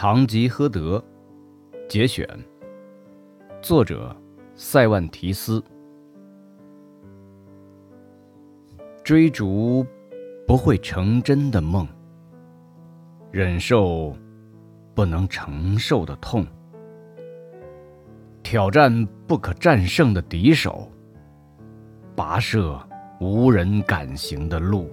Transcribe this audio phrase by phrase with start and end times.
[0.00, 1.04] 堂吉诃德。
[1.86, 2.26] 节选。
[3.60, 4.16] 作者
[4.54, 5.62] 塞万提斯。
[9.04, 9.84] 追逐
[10.46, 11.86] 不会成真的梦
[13.30, 14.16] 忍受
[14.94, 16.46] 不能承受的痛
[18.42, 20.90] 挑战不可战胜的敌手
[22.16, 22.80] 跋涉
[23.20, 24.90] 无人敢行的路。